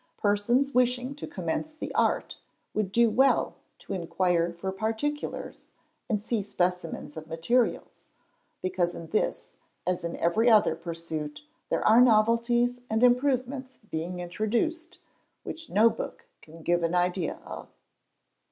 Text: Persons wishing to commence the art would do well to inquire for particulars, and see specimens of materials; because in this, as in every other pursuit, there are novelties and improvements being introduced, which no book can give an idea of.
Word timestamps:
Persons 0.17 0.73
wishing 0.73 1.13
to 1.13 1.27
commence 1.27 1.75
the 1.75 1.93
art 1.93 2.37
would 2.73 2.91
do 2.91 3.07
well 3.07 3.57
to 3.77 3.93
inquire 3.93 4.51
for 4.51 4.71
particulars, 4.71 5.67
and 6.09 6.23
see 6.23 6.41
specimens 6.41 7.15
of 7.17 7.27
materials; 7.27 8.01
because 8.63 8.95
in 8.95 9.09
this, 9.11 9.53
as 9.85 10.03
in 10.03 10.17
every 10.17 10.49
other 10.49 10.75
pursuit, 10.75 11.43
there 11.69 11.87
are 11.87 12.01
novelties 12.01 12.79
and 12.89 13.03
improvements 13.03 13.77
being 13.91 14.19
introduced, 14.19 14.97
which 15.43 15.69
no 15.69 15.87
book 15.87 16.25
can 16.41 16.63
give 16.63 16.81
an 16.81 16.95
idea 16.95 17.35
of. 17.45 17.67